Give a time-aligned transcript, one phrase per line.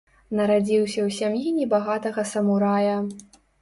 [0.37, 3.01] Нарадзіўся ў сям'і небагатага самурая.